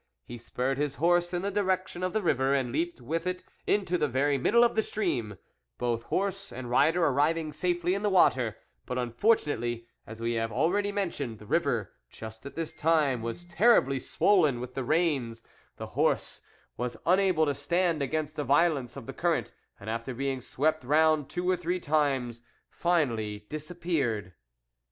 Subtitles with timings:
[0.23, 3.99] He spurred his horse in the direction of the river, and leaped with it into
[3.99, 5.37] the very middle of the stream,
[5.77, 10.91] both horse and rider arriving safely in the water; but, unfortunately, as we have already
[10.91, 15.43] men tioned, the river just at this time was terribly swollen with the rains,
[15.77, 16.41] the horse
[16.77, 21.29] was unable to stand against the violence of the current, and after being swept round
[21.29, 22.41] two or three times
[22.71, 24.33] finally dis appeared.